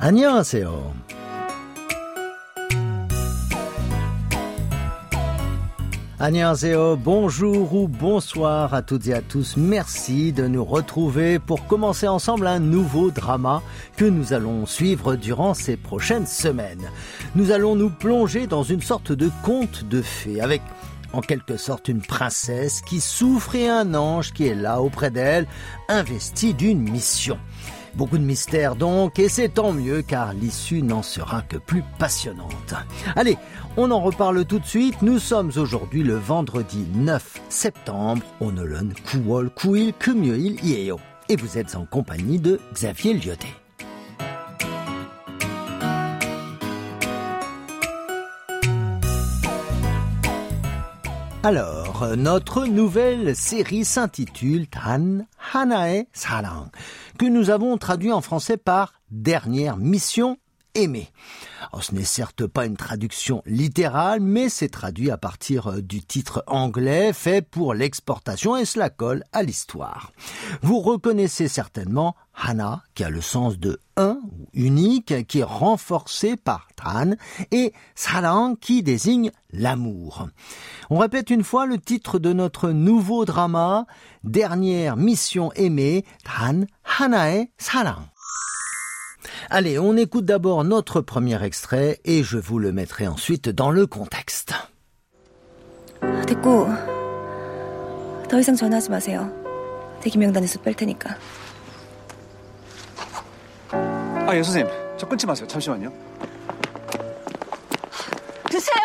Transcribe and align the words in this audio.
안녕하세요. 0.00 0.94
Annyeonghaseyo, 6.22 6.96
bonjour 6.96 7.74
ou 7.74 7.88
bonsoir 7.88 8.74
à 8.74 8.82
toutes 8.82 9.08
et 9.08 9.12
à 9.12 9.20
tous. 9.20 9.56
Merci 9.56 10.32
de 10.32 10.46
nous 10.46 10.64
retrouver 10.64 11.40
pour 11.40 11.66
commencer 11.66 12.06
ensemble 12.06 12.46
un 12.46 12.60
nouveau 12.60 13.10
drama 13.10 13.60
que 13.96 14.04
nous 14.04 14.32
allons 14.32 14.64
suivre 14.64 15.16
durant 15.16 15.52
ces 15.52 15.76
prochaines 15.76 16.28
semaines. 16.28 16.88
Nous 17.34 17.50
allons 17.50 17.74
nous 17.74 17.90
plonger 17.90 18.46
dans 18.46 18.62
une 18.62 18.82
sorte 18.82 19.10
de 19.10 19.32
conte 19.42 19.82
de 19.88 20.00
fées 20.00 20.40
avec 20.40 20.62
en 21.12 21.22
quelque 21.22 21.56
sorte 21.56 21.88
une 21.88 22.02
princesse 22.02 22.82
qui 22.82 23.00
souffre 23.00 23.56
et 23.56 23.68
un 23.68 23.92
ange 23.94 24.32
qui 24.32 24.46
est 24.46 24.54
là 24.54 24.80
auprès 24.80 25.10
d'elle, 25.10 25.48
investi 25.88 26.54
d'une 26.54 26.88
mission. 26.88 27.36
Beaucoup 27.97 28.19
de 28.19 28.23
mystères 28.23 28.75
donc, 28.75 29.17
et 29.17 29.27
c'est 29.27 29.49
tant 29.49 29.71
mieux 29.71 30.03
car 30.03 30.31
l'issue 30.31 30.83
n'en 30.83 31.01
sera 31.01 31.41
que 31.41 31.57
plus 31.57 31.83
passionnante. 31.97 32.75
Allez, 33.15 33.39
on 33.75 33.89
en 33.89 33.99
reparle 33.99 34.45
tout 34.45 34.59
de 34.59 34.65
suite. 34.67 35.01
Nous 35.01 35.17
sommes 35.17 35.51
aujourd'hui 35.55 36.03
le 36.03 36.13
vendredi 36.13 36.85
9 36.93 37.41
septembre. 37.49 38.21
Onolon 38.39 38.93
Kuwol 39.03 39.49
Kuil 39.49 39.93
Kumyoil 39.97 40.63
Ieo. 40.63 40.99
Et 41.27 41.35
vous 41.35 41.57
êtes 41.57 41.75
en 41.75 41.85
compagnie 41.85 42.39
de 42.39 42.59
Xavier 42.71 43.15
Lyoté. 43.15 43.47
Alors, 51.47 52.05
notre 52.17 52.65
nouvelle 52.65 53.33
série 53.33 53.85
s'intitule 53.85 54.67
Tan 54.67 55.19
Hanae 55.53 56.07
Sarang, 56.11 56.69
que 57.17 57.25
nous 57.25 57.49
avons 57.49 57.77
traduit 57.77 58.11
en 58.11 58.21
français 58.21 58.57
par 58.57 58.93
Dernière 59.09 59.77
mission 59.77 60.37
aimée. 60.77 61.11
Oh, 61.73 61.81
ce 61.81 61.93
n'est 61.93 62.05
certes 62.05 62.47
pas 62.47 62.65
une 62.65 62.77
traduction 62.77 63.41
littérale, 63.45 64.21
mais 64.21 64.47
c'est 64.47 64.69
traduit 64.69 65.11
à 65.11 65.17
partir 65.17 65.67
euh, 65.67 65.81
du 65.81 66.01
titre 66.01 66.43
anglais 66.47 67.11
fait 67.13 67.41
pour 67.41 67.73
l'exportation 67.73 68.55
et 68.55 68.63
cela 68.63 68.89
colle 68.89 69.23
à 69.33 69.43
l'histoire. 69.43 70.11
Vous 70.61 70.79
reconnaissez 70.79 71.47
certainement 71.47 72.15
Hana, 72.35 72.83
qui 72.93 73.03
a 73.03 73.09
le 73.09 73.21
sens 73.21 73.57
de 73.57 73.79
un 73.97 74.19
ou 74.23 74.47
unique, 74.53 75.27
qui 75.27 75.39
est 75.39 75.43
renforcé 75.43 76.37
par 76.37 76.67
Tan, 76.75 77.15
et 77.51 77.73
Salang, 77.95 78.55
qui 78.55 78.83
désigne 78.83 79.31
l'amour. 79.51 80.29
On 80.91 80.99
répète 80.99 81.31
une 81.31 81.43
fois 81.43 81.65
le 81.65 81.79
titre 81.79 82.19
de 82.19 82.31
notre 82.33 82.69
nouveau 82.69 83.25
drama, 83.25 83.87
Dernière 84.23 84.97
mission 84.97 85.51
aimée, 85.53 86.05
Tan 86.23 86.65
Hanae 86.99 87.49
Salang. 87.57 88.05
Allez, 89.50 89.78
on 89.78 89.96
écoute 89.96 90.24
d'abord 90.24 90.64
notre 90.64 91.00
premier 91.00 91.42
extrait 91.44 92.00
et 92.04 92.22
je 92.22 92.38
vous 92.38 92.58
le 92.58 92.72
mettrai 92.72 93.06
ensuite 93.06 93.48
dans 93.48 93.70
le 93.70 93.86
contexte. 93.86 94.52
됐고 96.26 96.68
더 98.28 98.38
이상 98.40 98.56
전화하지 98.56 98.90
마세요. 98.90 99.30
대기 100.00 100.18
명단에서 100.18 100.60
뺄 100.60 100.74
테니까. 100.74 101.16
아, 103.70 104.34
예, 104.34 104.42
선생님. 104.42 104.72
저 104.96 105.06
끊지 105.06 105.26
마세요. 105.26 105.46
잠시만요. 105.46 105.92
드세요! 108.50 108.76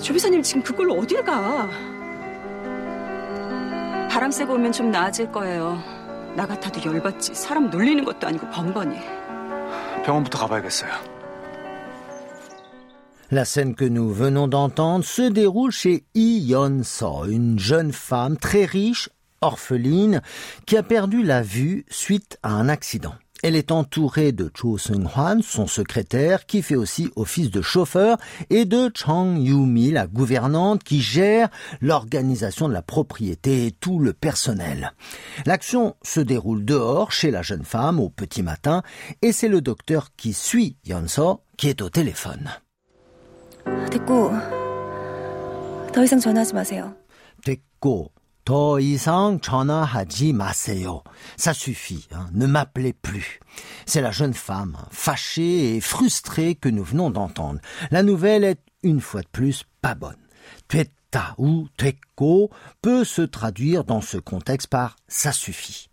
조비사님 0.00 0.42
지금 0.42 0.62
그걸로 0.62 0.94
어딜 0.98 1.24
가? 1.24 1.68
바람 4.10 4.30
쐬고 4.30 4.54
오면 4.54 4.72
좀 4.72 4.90
나아질 4.90 5.32
거예요. 5.32 5.97
나 6.36 6.46
같아도 6.46 6.84
열받지. 6.84 7.34
사람 7.34 7.70
놀리는 7.70 8.04
것도 8.04 8.26
아니고 8.26 8.48
번번이. 8.50 8.96
병원부터 10.04 10.38
가봐야겠어요. 10.38 10.90
La 13.30 13.44
scène 13.44 13.74
que 13.74 13.84
nous 13.84 14.12
venons 14.12 14.46
d'entendre 14.46 15.04
se 15.04 15.22
déroule 15.22 15.72
chez 15.72 16.04
Yi 16.14 16.38
Yeon-so, 16.40 17.24
une 17.24 17.58
jeune 17.58 17.92
femme 17.92 18.36
très 18.36 18.64
riche, 18.64 19.08
orpheline, 19.40 20.20
qui 20.66 20.76
a 20.76 20.82
perdu 20.82 21.22
la 21.22 21.42
vue 21.42 21.84
suite 21.88 22.38
à 22.42 22.50
un 22.50 22.68
accident. 22.68 23.14
Elle 23.41 23.55
est 23.55 23.71
entourée 23.71 24.31
de 24.31 24.51
Cho 24.53 24.77
Seung-hwan, 24.77 25.41
son 25.41 25.67
secrétaire, 25.67 26.45
qui 26.45 26.61
fait 26.61 26.75
aussi 26.75 27.09
office 27.15 27.51
de 27.51 27.61
chauffeur, 27.61 28.17
et 28.49 28.65
de 28.65 28.91
Chang 28.93 29.37
Yu-mi, 29.37 29.91
la 29.91 30.07
gouvernante, 30.07 30.83
qui 30.83 31.01
gère 31.01 31.49
l'organisation 31.81 32.67
de 32.67 32.73
la 32.73 32.81
propriété 32.81 33.67
et 33.67 33.71
tout 33.71 33.99
le 33.99 34.13
personnel. 34.13 34.91
L'action 35.45 35.95
se 36.03 36.19
déroule 36.19 36.65
dehors, 36.65 37.11
chez 37.11 37.31
la 37.31 37.41
jeune 37.41 37.63
femme, 37.63 37.99
au 37.99 38.09
petit 38.09 38.43
matin, 38.43 38.83
et 39.21 39.31
c'est 39.31 39.47
le 39.47 39.61
docteur 39.61 40.09
qui 40.17 40.33
suit 40.33 40.77
Yeon-so, 40.85 41.41
qui 41.57 41.69
est 41.69 41.81
au 41.81 41.89
téléphone. 41.89 42.49
됐고 47.45 48.11
더 48.48 48.78
이상 48.78 49.40
전화하지 49.40 50.32
마세요. 50.32 51.02
됐고 51.02 51.02
더 51.02 51.02
이상 51.02 51.02
전화하지 51.02 51.02
마세요. 51.02 51.02
Ça 51.36 51.54
suffit, 51.54 52.08
hein, 52.12 52.28
ne 52.32 52.46
m'appelez 52.46 52.92
plus. 52.92 53.40
C'est 53.86 54.02
la 54.02 54.12
jeune 54.12 54.34
femme, 54.34 54.76
fâchée 54.90 55.76
et 55.76 55.80
frustrée 55.80 56.54
que 56.54 56.68
nous 56.68 56.84
venons 56.84 57.10
d'entendre. 57.10 57.60
La 57.90 58.02
nouvelle 58.02 58.44
est, 58.44 58.60
une 58.82 59.00
fois 59.00 59.22
de 59.22 59.28
plus, 59.28 59.64
pas 59.80 59.94
bonne. 59.94 60.18
Tueta 60.68 61.34
ou 61.38 61.68
tueko 61.76 62.50
peut 62.82 63.04
se 63.04 63.22
traduire 63.22 63.84
dans 63.84 64.02
ce 64.02 64.18
contexte 64.18 64.68
par 64.68 64.96
ça 65.08 65.32
suffit. 65.32 65.88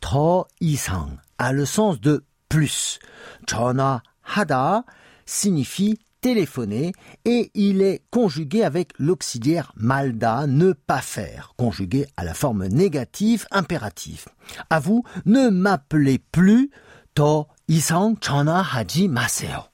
더 0.00 0.46
이상 0.60 1.18
a 1.38 1.52
le 1.52 1.66
sens 1.66 2.00
de 2.00 2.24
plus. 2.48 2.98
전화하다 3.46 4.84
signifie 5.26 5.98
téléphoner 6.20 6.92
et 7.24 7.50
il 7.54 7.82
est 7.82 8.02
conjugué 8.10 8.62
avec 8.62 8.92
l'auxiliaire 8.98 9.72
malda, 9.76 10.46
ne 10.46 10.72
pas 10.72 11.00
faire, 11.02 11.52
conjugué 11.56 12.06
à 12.16 12.24
la 12.24 12.32
forme 12.32 12.66
négative 12.68 13.46
impérative. 13.50 14.26
À 14.70 14.78
vous, 14.78 15.02
ne 15.26 15.50
m'appelez 15.50 16.18
plus, 16.18 16.70
더 17.14 17.46
이상 17.68 18.16
전화하지 18.20 19.08
마세요. 19.08 19.64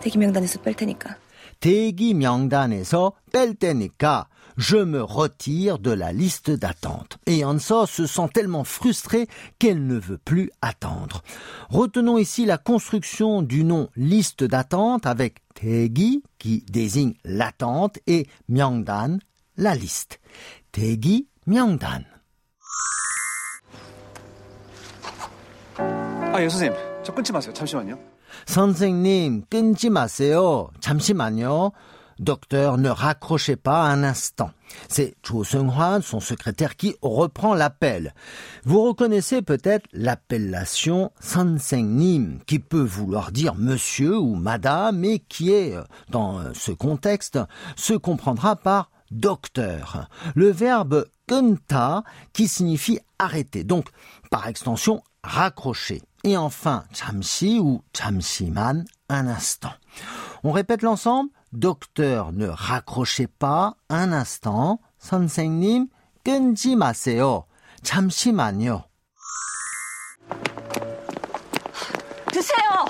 대기 0.00 0.18
명단에서 0.18 0.60
뺄 0.62 0.74
테니까. 0.74 1.16
대기 1.60 2.14
명단에서 2.14 3.12
뺄 3.32 3.54
테니까 3.54 4.28
je 4.60 4.76
me 4.76 5.02
retire 5.02 5.78
de 5.78 5.90
la 5.90 6.12
liste 6.12 6.50
d'attente. 6.50 7.18
Et 7.26 7.44
Hansa 7.44 7.86
se 7.86 8.06
sent 8.06 8.28
tellement 8.32 8.64
frustrée 8.64 9.28
qu'elle 9.58 9.86
ne 9.86 9.98
veut 9.98 10.18
plus 10.18 10.50
attendre. 10.62 11.22
Retenons 11.68 12.18
ici 12.18 12.44
la 12.44 12.58
construction 12.58 13.42
du 13.42 13.64
nom 13.64 13.88
liste 13.96 14.44
d'attente 14.44 15.06
avec 15.06 15.38
Tegi 15.54 16.22
qui 16.38 16.64
désigne 16.70 17.14
l'attente 17.24 17.98
et 18.06 18.26
Myangdan 18.48 19.18
la 19.56 19.74
liste. 19.74 20.20
Tegi 20.72 21.28
Myangdan. 21.46 22.04
아, 26.36 26.42
예, 26.42 26.48
선생님. 26.50 26.76
저 27.02 27.14
끊지 27.14 27.32
마세요. 27.32 27.54
잠시만요. 27.54 27.98
선생님, 28.44 29.44
끊지 29.48 29.88
마세요. 29.88 30.68
잠시만요. 30.80 31.72
Docteur, 32.21 32.77
ne 32.77 32.89
raccrochez 32.89 33.55
pas 33.55 33.81
un 33.81 34.03
instant. 34.03 34.51
C'est 34.87 35.15
Cho 35.23 35.43
Seung-hwan, 35.43 36.03
son 36.03 36.19
secrétaire, 36.19 36.75
qui 36.75 36.95
reprend 37.01 37.55
l'appel. 37.55 38.13
Vous 38.63 38.83
reconnaissez 38.83 39.41
peut-être 39.41 39.87
l'appellation 39.91 41.11
Sanseng-nim, 41.19 42.37
qui 42.45 42.59
peut 42.59 42.83
vouloir 42.83 43.31
dire 43.31 43.55
monsieur 43.55 44.19
ou 44.19 44.35
madame, 44.35 44.99
mais 44.99 45.17
qui 45.17 45.51
est, 45.51 45.75
dans 46.09 46.53
ce 46.53 46.71
contexte, 46.71 47.39
se 47.75 47.93
comprendra 47.93 48.55
par 48.55 48.91
docteur. 49.09 50.07
Le 50.35 50.51
verbe 50.51 51.07
kunta, 51.27 52.03
qui 52.33 52.47
signifie 52.47 52.99
arrêter. 53.17 53.63
Donc, 53.63 53.87
par 54.29 54.47
extension, 54.47 55.01
raccrocher. 55.23 56.03
Et 56.23 56.37
enfin, 56.37 56.83
chamsi 56.93 57.57
ou 57.59 57.81
chamsiman, 57.97 58.85
un 59.09 59.27
instant. 59.27 59.73
On 60.43 60.51
répète 60.51 60.83
l'ensemble? 60.83 61.31
Docteur, 61.53 62.31
ne 62.31 62.47
raccrochez 62.47 63.27
pas 63.27 63.75
un 63.89 64.13
instant. 64.13 64.79
선생님, 64.99 65.89
끊지 66.23 66.75
마세요. 66.75 67.45
잠시만요. 67.83 68.83
드세요! 72.31 72.85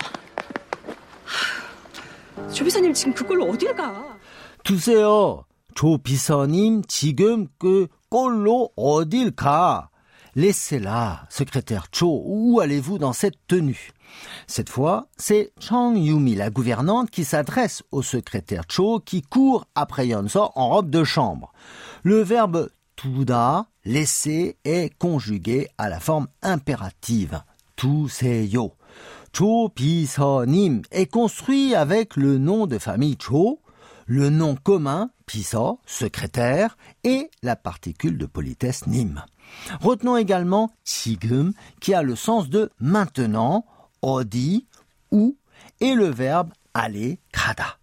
조비사님 2.52 2.92
지금 2.94 3.14
그걸로 3.14 3.46
어딜 3.50 3.74
가? 3.74 4.16
두세요. 4.62 5.44
조 5.74 5.98
비서님 5.98 6.84
지금 6.86 7.48
그 7.58 7.88
꼴로 8.10 8.70
어딜 8.76 9.34
가? 9.34 9.88
Laissez-la, 10.34 11.26
secrétaire 11.28 11.88
Cho, 11.92 12.22
où 12.24 12.60
allez-vous 12.60 12.96
dans 12.96 13.12
cette 13.12 13.36
tenue? 13.48 13.90
Cette 14.46 14.70
fois, 14.70 15.08
c'est 15.18 15.52
Chang 15.60 15.94
Yumi, 15.94 16.34
la 16.34 16.48
gouvernante, 16.48 17.10
qui 17.10 17.24
s'adresse 17.24 17.82
au 17.92 18.00
secrétaire 18.00 18.64
Cho 18.66 19.00
qui 19.00 19.20
court 19.20 19.66
après 19.74 20.08
Yonso 20.08 20.50
en 20.54 20.70
robe 20.70 20.88
de 20.88 21.04
chambre. 21.04 21.52
Le 22.02 22.22
verbe 22.22 22.70
tuda, 22.96 23.66
laisser, 23.84 24.56
est 24.64 24.96
conjugué 24.96 25.68
à 25.76 25.90
la 25.90 26.00
forme 26.00 26.28
impérative. 26.40 27.42
Tuseyo. 27.76 28.72
Cho 29.34 29.68
Pisonim 29.70 30.82
est 30.90 31.10
construit 31.10 31.74
avec 31.74 32.16
le 32.16 32.38
nom 32.38 32.66
de 32.66 32.78
famille 32.78 33.16
Cho, 33.18 33.60
le 34.11 34.29
nom 34.29 34.55
commun 34.55 35.09
비서, 35.25 35.79
secrétaire, 35.85 36.77
et 37.03 37.29
la 37.43 37.55
particule 37.55 38.17
de 38.17 38.25
politesse 38.25 38.87
님. 38.87 39.23
Retenons 39.81 40.17
également 40.17 40.71
지금 40.83 41.53
qui 41.79 41.93
a 41.93 42.01
le 42.01 42.15
sens 42.15 42.49
de 42.49 42.69
maintenant, 42.79 43.65
어디, 44.01 44.67
où, 45.11 45.37
et 45.81 45.93
le 45.93 46.07
verbe 46.07 46.51
aller, 46.73 47.19
가다. 47.33 47.77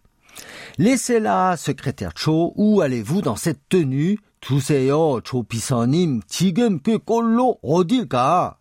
Laissez-la, 0.77 1.55
secrétaire 1.57 2.13
Cho, 2.15 2.53
où 2.55 2.81
allez-vous 2.81 3.21
dans 3.21 3.35
cette 3.37 3.69
tenue? 3.69 4.17
두세요, 4.41 5.21
조 5.23 5.41
비서님. 5.41 6.21
지금 6.27 6.79
그 6.79 6.99
꼴로 6.99 7.57
어딜까? 7.63 8.57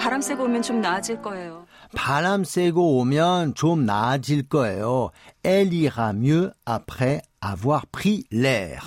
바람 0.00 0.20
쐬고 0.20 0.44
오면 0.44 0.62
좀 0.62 0.80
나아질 0.80 1.20
거예요. 1.20 1.63
바람 1.94 2.44
쐬고 2.44 2.98
오면 2.98 3.54
좀 3.54 3.84
나아질 3.84 4.48
거예요. 4.48 5.10
Elle 5.44 5.72
ira 5.72 6.12
mieux 6.12 6.52
après 6.64 7.22
avoir 7.40 7.86
pris 7.90 8.24
l'air. 8.30 8.80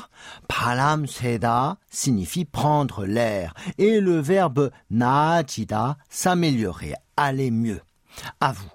바람 0.48 1.06
쐬다 1.06 1.78
signifie 1.92 2.46
prendre 2.46 3.06
l'air 3.06 3.54
et 3.78 4.00
le 4.00 4.22
verbe 4.22 4.72
나아지다 4.90 5.98
s'améliorer, 6.10 6.94
aller 7.18 7.52
mieux. 7.52 7.82
À 8.40 8.54
vous. 8.54 8.70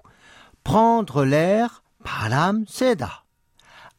Prendre 0.63 1.23
l'air, 1.25 1.81
바람 2.03 2.65
쐬다. 2.67 3.23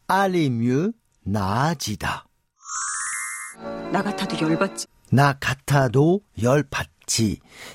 Aller 0.09 0.51
mieux, 0.51 0.93
나아지다. 1.25 2.27
나 3.93 4.03
같아도 4.03 4.39
열받지. 4.41 4.87
나 5.11 5.33
같아도 5.33 6.21
열받지. 6.41 6.94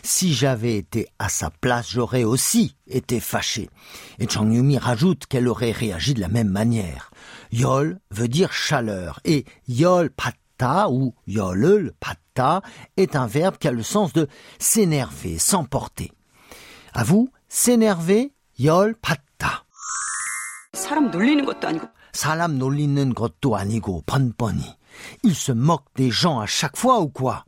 Si 0.02 0.34
j'avais 0.34 0.78
été 0.78 1.08
à 1.20 1.28
sa 1.28 1.50
place, 1.50 1.90
j'aurais 1.92 2.24
aussi 2.24 2.78
été 2.88 3.20
fâché. 3.20 3.70
Et 4.18 4.30
Chang 4.30 4.50
Yumi 4.50 4.78
rajoute 4.78 5.26
qu'elle 5.26 5.50
aurait 5.50 5.74
réagi 5.74 6.14
de 6.14 6.22
la 6.22 6.30
même 6.30 6.48
manière. 6.48 7.12
Yol 7.52 8.00
veut 8.12 8.30
dire 8.30 8.54
chaleur 8.54 9.20
et 9.26 9.44
yol 9.68 10.10
patta 10.10 10.90
ou 10.90 11.14
yolul 11.28 11.92
patta 12.00 12.62
est 12.96 13.18
un 13.18 13.28
verbe 13.28 13.58
qui 13.58 13.68
a 13.68 13.72
le 13.72 13.84
sens 13.84 14.14
de 14.14 14.30
s'énerver, 14.58 15.38
s'emporter. 15.38 16.12
À 16.94 17.04
vous, 17.04 17.30
s'énerver, 17.50 18.32
yol 18.58 18.96
patta. 18.96 19.66
사람 20.74 21.10
놀리는 21.10 21.46
것도 21.46 21.68
아니고 21.68 21.88
사람 22.12 22.58
놀리는 22.58 23.14
것도 23.14 23.56
아니고 23.56 24.04
번번이. 24.06 24.62
Il 25.24 25.36
se 25.36 25.52
moque 25.52 25.88
des 25.96 26.10
gens 26.10 26.40
à 26.40 26.46
chaque 26.46 26.78
fois 26.78 27.00
ou 27.02 27.10
quoi 27.10 27.44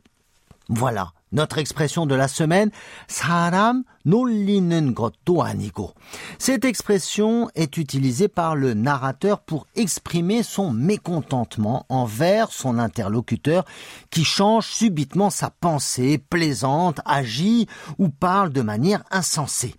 Voilà, 0.68 1.12
notre 1.32 1.58
expression 1.58 2.06
de 2.06 2.14
la 2.14 2.28
semaine, 2.28 2.70
사람 3.06 3.84
놀리는 4.04 4.94
것도 4.94 5.42
아니고. 5.42 5.94
Cette 6.38 6.64
expression 6.64 7.50
est 7.54 7.76
utilisée 7.76 8.28
par 8.28 8.56
le 8.56 8.74
narrateur 8.74 9.40
pour 9.40 9.66
exprimer 9.76 10.42
son 10.42 10.72
mécontentement 10.72 11.84
envers 11.88 12.50
son 12.50 12.78
interlocuteur 12.78 13.64
qui 14.10 14.24
change 14.24 14.66
subitement 14.66 15.30
sa 15.30 15.50
pensée, 15.50 16.18
plaisante, 16.18 17.00
agit 17.04 17.66
ou 17.98 18.08
parle 18.08 18.50
de 18.50 18.62
manière 18.62 19.04
insensée. 19.10 19.74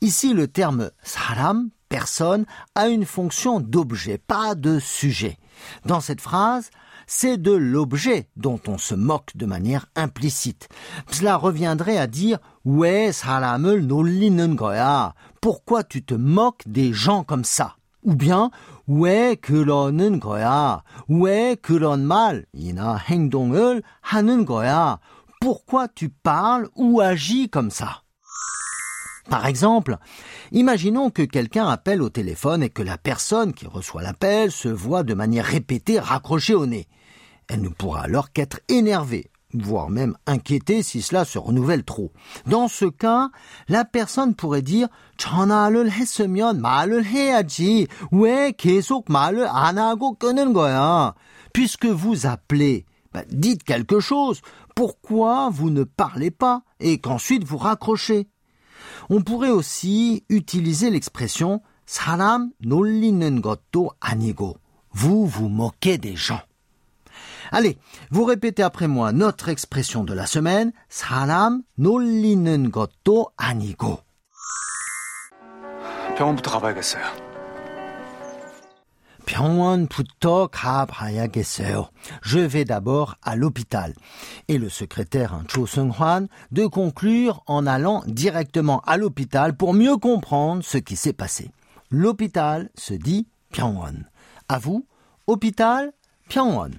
Ici, 0.00 0.32
le 0.32 0.48
terme 0.48 0.90
사람 1.02 1.68
personne 1.90 2.46
a 2.74 2.88
une 2.88 3.04
fonction 3.04 3.60
d'objet, 3.60 4.18
pas 4.18 4.54
de 4.54 4.78
sujet. 4.78 5.38
Dans 5.84 6.00
cette 6.00 6.20
phrase, 6.20 6.70
c'est 7.06 7.36
de 7.40 7.52
l'objet 7.52 8.28
dont 8.36 8.60
on 8.66 8.78
se 8.78 8.94
moque 8.94 9.36
de 9.36 9.46
manière 9.46 9.86
implicite. 9.94 10.68
Cela 11.10 11.36
reviendrait 11.36 11.98
à 11.98 12.06
dire 12.06 12.38
왜 12.64 13.12
사람을 13.12 13.86
놀리는 13.86 14.56
거야? 14.56 15.14
Pourquoi 15.40 15.84
tu 15.84 16.02
te 16.02 16.14
moques 16.14 16.64
des 16.66 16.92
gens 16.92 17.22
comme 17.22 17.44
ça? 17.44 17.76
Ou 18.02 18.14
bien 18.14 18.50
왜 18.88 19.36
그러는 19.36 20.20
거야? 20.20 20.82
왜 21.08 21.54
그런 21.56 22.04
말이나 22.04 22.96
행동을 22.96 23.82
하는 24.00 24.44
거야? 24.44 24.98
Pourquoi 25.40 25.86
tu 25.88 26.08
parles 26.08 26.68
ou 26.74 27.00
agis 27.00 27.48
comme 27.48 27.70
ça? 27.70 27.99
Par 29.31 29.45
exemple, 29.45 29.95
imaginons 30.51 31.09
que 31.09 31.21
quelqu'un 31.21 31.65
appelle 31.69 32.01
au 32.01 32.09
téléphone 32.09 32.63
et 32.63 32.69
que 32.69 32.81
la 32.81 32.97
personne 32.97 33.53
qui 33.53 33.65
reçoit 33.65 34.01
l'appel 34.01 34.51
se 34.51 34.67
voit 34.67 35.03
de 35.03 35.13
manière 35.13 35.45
répétée 35.45 35.99
raccrochée 35.99 36.53
au 36.53 36.65
nez. 36.65 36.89
Elle 37.47 37.61
ne 37.61 37.69
pourra 37.69 38.01
alors 38.01 38.33
qu'être 38.33 38.59
énervée, 38.67 39.31
voire 39.53 39.89
même 39.89 40.17
inquiétée 40.25 40.83
si 40.83 41.01
cela 41.01 41.23
se 41.23 41.37
renouvelle 41.37 41.85
trop. 41.85 42.11
Dans 42.45 42.67
ce 42.67 42.83
cas, 42.83 43.29
la 43.69 43.85
personne 43.85 44.35
pourrait 44.35 44.61
dire 44.61 44.89
Puisque 51.53 51.85
vous 51.85 52.25
appelez, 52.25 52.85
bah, 53.13 53.23
dites 53.29 53.63
quelque 53.63 54.01
chose. 54.01 54.41
Pourquoi 54.75 55.49
vous 55.49 55.69
ne 55.69 55.85
parlez 55.85 56.31
pas 56.31 56.63
et 56.81 56.99
qu'ensuite 56.99 57.45
vous 57.45 57.57
raccrochez? 57.57 58.27
on 59.08 59.22
pourrait 59.22 59.50
aussi 59.50 60.24
utiliser 60.28 60.90
l'expression 60.90 61.60
사람 61.86 62.50
놀리는 62.60 63.40
것도 63.40 63.90
아니고. 64.00 64.58
Vous 64.92 65.26
vous 65.26 65.48
moquez 65.48 65.98
des 65.98 66.16
gens. 66.16 66.40
Allez, 67.52 67.78
vous 68.10 68.24
répétez 68.24 68.62
après 68.62 68.88
moi 68.88 69.12
notre 69.12 69.48
expression 69.48 70.04
de 70.04 70.14
la 70.14 70.26
semaine. 70.26 70.72
사람 70.88 71.62
놀리는 71.76 72.70
것도 72.70 73.30
아니고. 73.36 74.00
병원부터 76.16 76.50
가봐야겠어요. 76.50 77.29
je 82.21 82.39
vais 82.39 82.65
d'abord 82.65 83.15
à 83.23 83.35
l'hôpital. 83.35 83.93
Et 84.47 84.57
le 84.57 84.67
secrétaire 84.67 85.41
Cho 85.47 85.65
Seung-hwan 85.65 86.27
de 86.51 86.65
conclure 86.65 87.41
en 87.47 87.65
allant 87.65 88.03
directement 88.07 88.81
à 88.81 88.97
l'hôpital 88.97 89.55
pour 89.55 89.73
mieux 89.73 89.95
comprendre 89.97 90.63
ce 90.63 90.77
qui 90.77 90.95
s'est 90.95 91.13
passé. 91.13 91.51
L'hôpital 91.89 92.69
se 92.75 92.93
dit 92.93 93.27
Pyongyang. 93.51 94.03
À 94.49 94.59
vous, 94.59 94.85
hôpital 95.27 95.93
Pyongyang. 96.27 96.73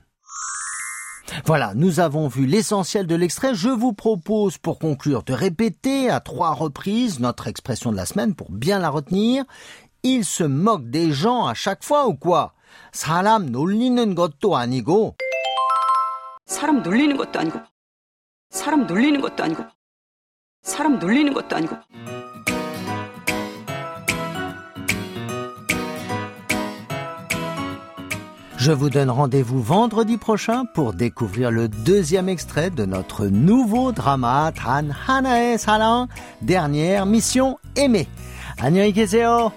Voilà, 1.47 1.73
nous 1.75 2.00
avons 2.00 2.28
vu 2.28 2.44
l'essentiel 2.44 3.06
de 3.06 3.14
l'extrait. 3.14 3.54
Je 3.54 3.71
vous 3.71 3.94
propose 3.94 4.59
pour 4.59 4.78
conclure 4.78 5.23
de 5.23 5.32
répéter 5.32 6.11
à 6.11 6.21
trois 6.21 6.52
reprises 6.52 7.21
notre 7.21 7.47
expression 7.47 7.90
de 7.90 7.97
la 7.97 8.04
semaine 8.04 8.35
pour 8.35 8.50
bien 8.50 8.78
la 8.78 8.90
retenir 8.90 9.44
Il 10.03 10.24
se 10.24 10.43
moque 10.43 10.89
des 10.89 11.12
gens 11.12 11.46
à 11.46 11.53
chaque 11.53 11.84
fois 11.84 12.07
ou 12.07 12.15
quoi 12.15 12.53
사람 12.91 13.51
놀리는 13.51 14.15
것도 14.15 14.55
아니고 14.55 15.15
사람 16.46 16.81
놀리는 16.81 17.17
것도 17.17 17.39
아니고 17.39 17.60
사람 18.50 18.88
놀리는 18.88 19.19
것도 19.22 19.43
아니고 19.43 19.63
사람 20.62 21.00
놀리는 21.00 21.34
것도 21.34 21.55
아니고 21.55 21.75
Je 28.60 28.72
vous 28.74 28.89
donne 28.89 29.10
rendez-vous 29.10 29.62
vendredi 29.62 30.17
prochain 30.17 30.65
pour 30.65 30.93
découvrir 30.93 31.51
le 31.51 31.69
deuxième 31.69 32.27
extrait 32.27 32.69
de 32.69 32.86
notre 32.86 33.27
nouveau 33.27 33.93
drama 33.93 34.51
Tan 34.51 34.89
Hanae 35.07 35.57
Salan, 35.57 36.07
dernière 36.41 37.05
mission 37.05 37.60
aimée. 37.77 38.07
안녕히 38.57 38.91
계세요. 38.91 39.53